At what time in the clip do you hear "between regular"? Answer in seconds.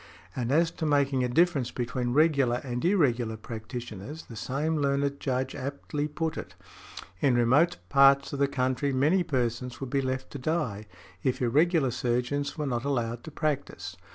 1.69-2.55